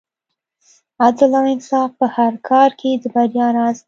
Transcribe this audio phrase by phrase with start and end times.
[1.05, 3.79] عدل او انصاف په هر کار کې د بریا راز دی.